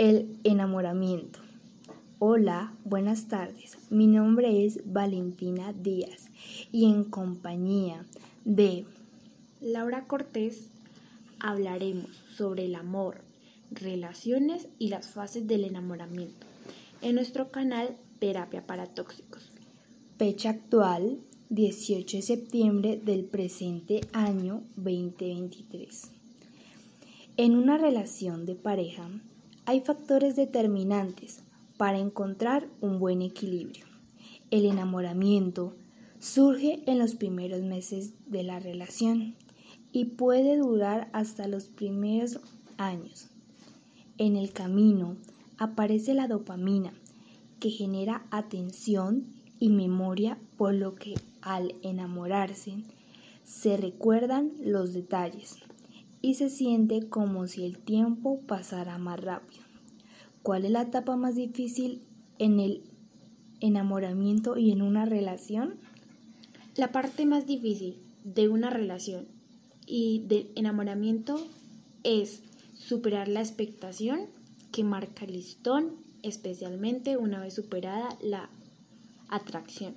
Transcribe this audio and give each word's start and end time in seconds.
enamoramiento. 0.00 1.40
Hola, 2.18 2.72
buenas 2.86 3.28
tardes. 3.28 3.76
Mi 3.90 4.06
nombre 4.06 4.64
es 4.64 4.80
Valentina 4.90 5.74
Díaz 5.74 6.30
y 6.72 6.86
en 6.86 7.04
compañía 7.04 8.06
de 8.46 8.86
Laura 9.60 10.06
Cortés 10.06 10.70
hablaremos 11.38 12.16
sobre 12.34 12.64
el 12.64 12.76
amor, 12.76 13.20
relaciones 13.72 14.68
y 14.78 14.88
las 14.88 15.10
fases 15.10 15.46
del 15.46 15.64
enamoramiento 15.64 16.46
en 17.02 17.16
nuestro 17.16 17.50
canal 17.50 17.94
Terapia 18.20 18.66
para 18.66 18.86
Tóxicos. 18.86 19.50
Fecha 20.16 20.48
actual 20.48 21.18
18 21.50 22.16
de 22.16 22.22
septiembre 22.22 22.96
del 23.04 23.24
presente 23.24 24.00
año 24.14 24.62
2023. 24.76 26.10
En 27.36 27.54
una 27.54 27.76
relación 27.76 28.46
de 28.46 28.54
pareja 28.54 29.10
hay 29.66 29.80
factores 29.80 30.36
determinantes 30.36 31.42
para 31.76 31.98
encontrar 31.98 32.68
un 32.80 32.98
buen 32.98 33.22
equilibrio. 33.22 33.84
El 34.50 34.66
enamoramiento 34.66 35.74
surge 36.18 36.82
en 36.86 36.98
los 36.98 37.14
primeros 37.14 37.62
meses 37.62 38.12
de 38.26 38.42
la 38.42 38.58
relación 38.58 39.34
y 39.92 40.06
puede 40.06 40.56
durar 40.56 41.08
hasta 41.12 41.48
los 41.48 41.68
primeros 41.68 42.40
años. 42.76 43.28
En 44.18 44.36
el 44.36 44.52
camino 44.52 45.16
aparece 45.56 46.14
la 46.14 46.28
dopamina, 46.28 46.92
que 47.58 47.70
genera 47.70 48.24
atención 48.30 49.26
y 49.58 49.70
memoria, 49.70 50.38
por 50.56 50.74
lo 50.74 50.94
que 50.94 51.14
al 51.42 51.74
enamorarse 51.82 52.76
se 53.44 53.76
recuerdan 53.76 54.52
los 54.62 54.92
detalles 54.92 55.58
y 56.22 56.34
se 56.34 56.50
siente 56.50 57.08
como 57.08 57.46
si 57.46 57.64
el 57.64 57.78
tiempo 57.78 58.40
pasara 58.46 58.98
más 58.98 59.20
rápido. 59.20 59.62
¿Cuál 60.42 60.64
es 60.64 60.70
la 60.70 60.82
etapa 60.82 61.16
más 61.16 61.34
difícil 61.34 62.02
en 62.38 62.60
el 62.60 62.82
enamoramiento 63.60 64.56
y 64.56 64.72
en 64.72 64.82
una 64.82 65.04
relación? 65.04 65.74
La 66.76 66.92
parte 66.92 67.26
más 67.26 67.46
difícil 67.46 67.98
de 68.24 68.48
una 68.48 68.70
relación 68.70 69.26
y 69.86 70.24
del 70.28 70.50
enamoramiento 70.54 71.38
es 72.04 72.42
superar 72.74 73.28
la 73.28 73.40
expectación 73.40 74.26
que 74.72 74.84
marca 74.84 75.24
el 75.24 75.32
listón, 75.32 75.96
especialmente 76.22 77.16
una 77.16 77.40
vez 77.40 77.54
superada 77.54 78.16
la 78.22 78.48
atracción. 79.28 79.94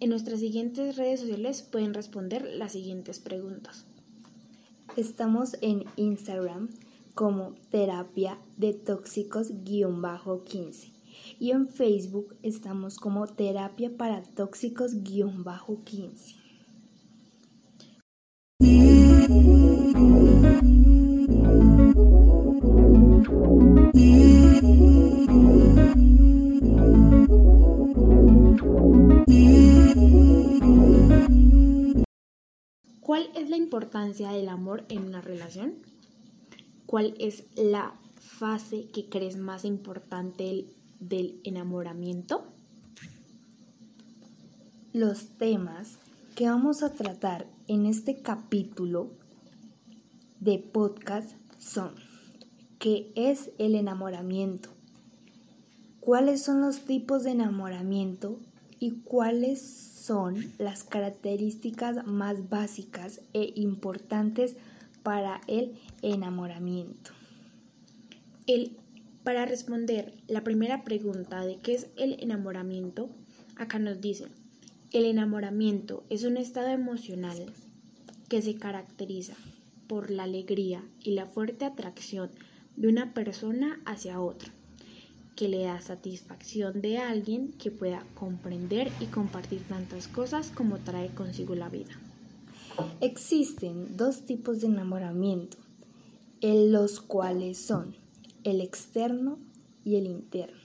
En 0.00 0.10
nuestras 0.10 0.40
siguientes 0.40 0.96
redes 0.96 1.20
sociales 1.20 1.62
pueden 1.62 1.94
responder 1.94 2.42
las 2.56 2.72
siguientes 2.72 3.20
preguntas. 3.20 3.86
Estamos 4.96 5.56
en 5.62 5.84
Instagram 5.96 6.68
como 7.14 7.54
terapia 7.70 8.38
de 8.58 8.74
tóxicos-15 8.74 10.92
y 11.40 11.52
en 11.52 11.66
Facebook 11.66 12.36
estamos 12.42 12.98
como 12.98 13.26
terapia 13.26 13.90
para 13.96 14.22
tóxicos-15. 14.22 16.41
Importancia 33.72 34.32
del 34.32 34.50
amor 34.50 34.84
en 34.90 35.06
una 35.06 35.22
relación? 35.22 35.72
¿Cuál 36.84 37.14
es 37.18 37.44
la 37.56 37.94
fase 38.20 38.90
que 38.92 39.08
crees 39.08 39.38
más 39.38 39.64
importante 39.64 40.66
del 41.00 41.40
enamoramiento? 41.42 42.44
Los 44.92 45.28
temas 45.38 45.96
que 46.34 46.50
vamos 46.50 46.82
a 46.82 46.92
tratar 46.92 47.46
en 47.66 47.86
este 47.86 48.20
capítulo 48.20 49.08
de 50.40 50.58
podcast 50.58 51.30
son 51.58 51.94
¿qué 52.78 53.10
es 53.16 53.52
el 53.56 53.74
enamoramiento? 53.74 54.68
¿Cuáles 56.00 56.42
son 56.42 56.60
los 56.60 56.80
tipos 56.80 57.24
de 57.24 57.30
enamoramiento 57.30 58.38
y 58.78 59.00
cuáles 59.00 59.91
son 60.02 60.52
las 60.58 60.82
características 60.82 62.04
más 62.06 62.48
básicas 62.48 63.20
e 63.34 63.52
importantes 63.54 64.56
para 65.04 65.40
el 65.46 65.78
enamoramiento. 66.02 67.12
El, 68.48 68.76
para 69.22 69.46
responder 69.46 70.12
la 70.26 70.42
primera 70.42 70.82
pregunta 70.82 71.46
de 71.46 71.56
qué 71.58 71.74
es 71.74 71.86
el 71.96 72.16
enamoramiento, 72.20 73.10
acá 73.56 73.78
nos 73.78 74.00
dicen, 74.00 74.30
el 74.90 75.04
enamoramiento 75.04 76.02
es 76.10 76.24
un 76.24 76.36
estado 76.36 76.68
emocional 76.68 77.46
que 78.28 78.42
se 78.42 78.56
caracteriza 78.56 79.34
por 79.86 80.10
la 80.10 80.24
alegría 80.24 80.82
y 81.00 81.12
la 81.12 81.26
fuerte 81.26 81.64
atracción 81.64 82.30
de 82.76 82.88
una 82.88 83.14
persona 83.14 83.80
hacia 83.84 84.20
otra 84.20 84.52
que 85.42 85.48
le 85.48 85.64
da 85.64 85.80
satisfacción 85.80 86.80
de 86.80 86.98
alguien 86.98 87.50
que 87.54 87.72
pueda 87.72 88.06
comprender 88.14 88.92
y 89.00 89.06
compartir 89.06 89.60
tantas 89.64 90.06
cosas 90.06 90.52
como 90.54 90.78
trae 90.78 91.08
consigo 91.08 91.56
la 91.56 91.68
vida. 91.68 91.98
Existen 93.00 93.96
dos 93.96 94.24
tipos 94.24 94.60
de 94.60 94.68
enamoramiento, 94.68 95.56
en 96.42 96.70
los 96.70 97.00
cuales 97.00 97.58
son 97.58 97.96
el 98.44 98.60
externo 98.60 99.36
y 99.84 99.96
el 99.96 100.06
interno. 100.06 100.60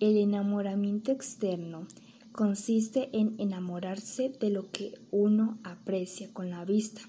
El 0.00 0.16
enamoramiento 0.16 1.12
externo 1.12 1.86
consiste 2.32 3.10
en 3.12 3.38
enamorarse 3.38 4.30
de 4.30 4.48
lo 4.48 4.70
que 4.70 4.98
uno 5.10 5.58
aprecia 5.62 6.32
con 6.32 6.48
la 6.48 6.64
vista, 6.64 7.02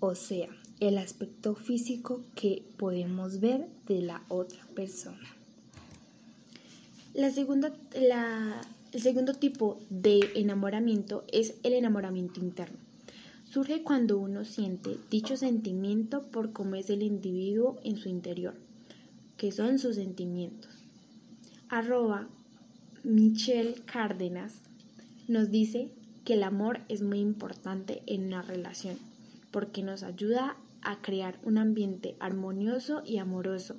o 0.00 0.14
sea, 0.14 0.48
el 0.80 0.96
aspecto 0.96 1.54
físico 1.54 2.22
que 2.34 2.64
podemos 2.78 3.40
ver 3.40 3.68
de 3.86 4.00
la 4.00 4.24
otra 4.30 4.64
persona. 4.74 5.37
La 7.18 7.32
segunda, 7.32 7.72
el 7.94 9.02
segundo 9.02 9.34
tipo 9.34 9.80
de 9.90 10.20
enamoramiento 10.36 11.24
es 11.32 11.54
el 11.64 11.72
enamoramiento 11.72 12.38
interno. 12.38 12.78
Surge 13.44 13.82
cuando 13.82 14.18
uno 14.18 14.44
siente 14.44 14.96
dicho 15.10 15.36
sentimiento 15.36 16.22
por 16.28 16.52
cómo 16.52 16.76
es 16.76 16.90
el 16.90 17.02
individuo 17.02 17.76
en 17.82 17.96
su 17.96 18.08
interior, 18.08 18.54
que 19.36 19.50
son 19.50 19.80
sus 19.80 19.96
sentimientos. 19.96 20.70
Arroba 21.68 22.28
Michelle 23.02 23.74
Cárdenas 23.84 24.60
nos 25.26 25.50
dice 25.50 25.90
que 26.24 26.34
el 26.34 26.44
amor 26.44 26.82
es 26.88 27.02
muy 27.02 27.18
importante 27.18 28.00
en 28.06 28.26
una 28.26 28.42
relación 28.42 28.96
porque 29.50 29.82
nos 29.82 30.04
ayuda 30.04 30.56
a 30.82 31.02
crear 31.02 31.36
un 31.42 31.58
ambiente 31.58 32.14
armonioso 32.20 33.02
y 33.04 33.16
amoroso 33.18 33.74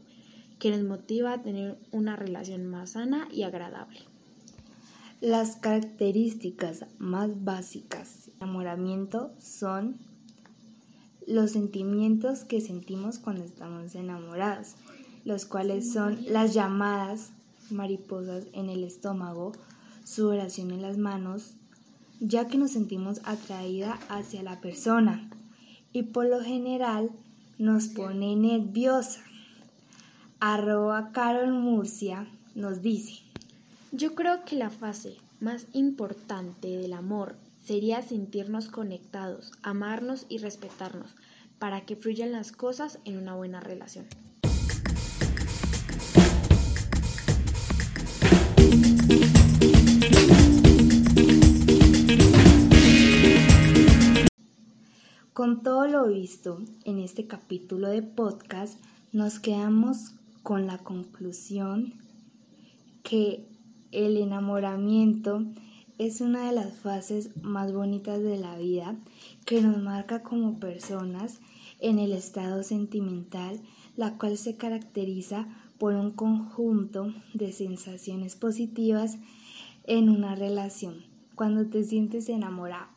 que 0.59 0.71
nos 0.71 0.83
motiva 0.83 1.33
a 1.33 1.41
tener 1.41 1.77
una 1.91 2.15
relación 2.15 2.67
más 2.67 2.91
sana 2.91 3.27
y 3.31 3.43
agradable. 3.43 4.01
Las 5.21 5.55
características 5.55 6.85
más 6.97 7.43
básicas 7.43 8.25
del 8.25 8.35
enamoramiento 8.41 9.31
son 9.39 9.97
los 11.27 11.51
sentimientos 11.51 12.43
que 12.43 12.61
sentimos 12.61 13.19
cuando 13.19 13.43
estamos 13.43 13.95
enamorados, 13.95 14.75
los 15.25 15.45
cuales 15.45 15.91
son 15.91 16.17
las 16.27 16.53
llamadas 16.53 17.31
mariposas 17.69 18.45
en 18.53 18.69
el 18.69 18.83
estómago, 18.83 19.51
sudoración 20.03 20.71
en 20.71 20.81
las 20.81 20.97
manos, 20.97 21.53
ya 22.19 22.47
que 22.47 22.57
nos 22.57 22.71
sentimos 22.71 23.21
atraída 23.25 23.99
hacia 24.09 24.43
la 24.43 24.59
persona 24.59 25.29
y 25.93 26.03
por 26.03 26.25
lo 26.25 26.41
general 26.41 27.11
nos 27.57 27.87
pone 27.87 28.35
nerviosa 28.35 29.21
arroba 30.41 31.11
Carol 31.11 31.51
Murcia 31.51 32.25
nos 32.55 32.81
dice, 32.81 33.23
yo 33.91 34.15
creo 34.15 34.45
que 34.45 34.55
la 34.55 34.69
fase 34.69 35.17
más 35.41 35.67
importante 35.73 36.69
del 36.69 36.93
amor 36.93 37.35
sería 37.65 38.01
sentirnos 38.01 38.69
conectados, 38.69 39.51
amarnos 39.63 40.25
y 40.29 40.37
respetarnos 40.37 41.13
para 41.59 41.81
que 41.81 41.97
fluyan 41.97 42.31
las 42.31 42.53
cosas 42.53 42.99
en 43.03 43.17
una 43.17 43.35
buena 43.35 43.59
relación. 43.59 44.05
Con 55.33 55.63
todo 55.63 55.87
lo 55.87 56.07
visto 56.07 56.61
en 56.85 56.99
este 56.99 57.27
capítulo 57.27 57.89
de 57.89 58.03
podcast, 58.03 58.79
nos 59.11 59.39
quedamos 59.39 60.13
con 60.43 60.67
la 60.67 60.77
conclusión 60.77 61.93
que 63.03 63.45
el 63.91 64.17
enamoramiento 64.17 65.43
es 65.97 66.21
una 66.21 66.47
de 66.47 66.53
las 66.53 66.73
fases 66.73 67.31
más 67.41 67.73
bonitas 67.73 68.21
de 68.21 68.37
la 68.37 68.57
vida 68.57 68.95
que 69.45 69.61
nos 69.61 69.81
marca 69.81 70.23
como 70.23 70.59
personas 70.59 71.39
en 71.79 71.99
el 71.99 72.13
estado 72.13 72.63
sentimental, 72.63 73.59
la 73.95 74.17
cual 74.17 74.37
se 74.37 74.55
caracteriza 74.55 75.47
por 75.77 75.95
un 75.95 76.11
conjunto 76.11 77.13
de 77.33 77.51
sensaciones 77.51 78.35
positivas 78.35 79.17
en 79.85 80.09
una 80.09 80.35
relación 80.35 81.03
cuando 81.35 81.65
te 81.65 81.83
sientes 81.83 82.29
enamorado. 82.29 82.87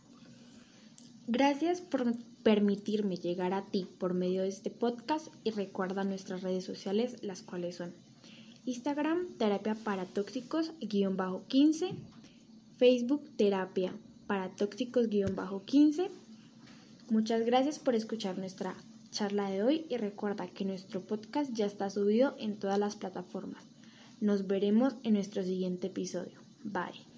Gracias 1.26 1.80
por 1.80 2.14
permitirme 2.42 3.16
llegar 3.16 3.52
a 3.52 3.66
ti 3.66 3.86
por 3.98 4.14
medio 4.14 4.42
de 4.42 4.48
este 4.48 4.70
podcast 4.70 5.28
y 5.44 5.50
recuerda 5.50 6.04
nuestras 6.04 6.42
redes 6.42 6.64
sociales, 6.64 7.22
las 7.22 7.42
cuales 7.42 7.76
son 7.76 7.92
Instagram, 8.64 9.26
terapia 9.38 9.74
para 9.74 10.04
tóxicos, 10.04 10.72
guion 10.80 11.16
bajo 11.16 11.42
15, 11.48 11.90
Facebook, 12.78 13.22
terapia 13.36 13.92
para 14.26 14.48
tóxicos, 14.50 15.08
guion 15.08 15.34
bajo 15.34 15.64
15. 15.64 16.10
Muchas 17.10 17.44
gracias 17.44 17.78
por 17.78 17.94
escuchar 17.94 18.38
nuestra 18.38 18.74
charla 19.10 19.50
de 19.50 19.62
hoy 19.62 19.86
y 19.88 19.96
recuerda 19.96 20.48
que 20.48 20.64
nuestro 20.64 21.00
podcast 21.00 21.52
ya 21.52 21.66
está 21.66 21.90
subido 21.90 22.34
en 22.38 22.56
todas 22.56 22.78
las 22.78 22.96
plataformas. 22.96 23.62
Nos 24.20 24.46
veremos 24.46 24.94
en 25.02 25.14
nuestro 25.14 25.42
siguiente 25.42 25.88
episodio. 25.88 26.40
Bye. 26.64 27.11